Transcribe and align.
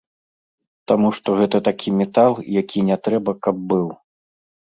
Таму 0.91 1.11
што 1.17 1.35
гэта 1.39 1.57
такі 1.67 1.93
метал, 1.99 2.33
які 2.61 2.79
не 2.89 2.97
трэба, 3.09 3.37
каб 3.45 3.55
быў. 3.77 3.87